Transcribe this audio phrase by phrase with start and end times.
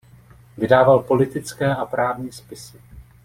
[0.57, 2.81] Vydával politické a právní spisy.